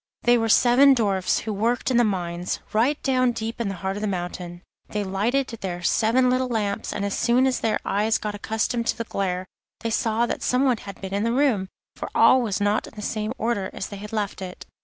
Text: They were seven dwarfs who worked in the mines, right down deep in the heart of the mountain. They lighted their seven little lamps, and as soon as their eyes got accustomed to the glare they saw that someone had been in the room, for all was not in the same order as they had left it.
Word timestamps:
They 0.23 0.35
were 0.35 0.49
seven 0.49 0.95
dwarfs 0.95 1.41
who 1.41 1.53
worked 1.53 1.91
in 1.91 1.97
the 1.97 2.03
mines, 2.03 2.59
right 2.73 2.99
down 3.03 3.33
deep 3.33 3.61
in 3.61 3.67
the 3.67 3.75
heart 3.75 3.97
of 3.97 4.01
the 4.01 4.07
mountain. 4.07 4.63
They 4.89 5.03
lighted 5.03 5.49
their 5.61 5.83
seven 5.83 6.27
little 6.27 6.47
lamps, 6.47 6.91
and 6.91 7.05
as 7.05 7.15
soon 7.15 7.45
as 7.45 7.59
their 7.59 7.77
eyes 7.85 8.17
got 8.17 8.33
accustomed 8.33 8.87
to 8.87 8.97
the 8.97 9.03
glare 9.03 9.45
they 9.81 9.91
saw 9.91 10.25
that 10.25 10.41
someone 10.41 10.77
had 10.77 10.99
been 11.01 11.13
in 11.13 11.23
the 11.23 11.31
room, 11.31 11.67
for 11.95 12.09
all 12.15 12.41
was 12.41 12.59
not 12.59 12.87
in 12.87 12.95
the 12.95 13.01
same 13.03 13.31
order 13.37 13.69
as 13.73 13.89
they 13.89 13.97
had 13.97 14.11
left 14.11 14.41
it. 14.41 14.65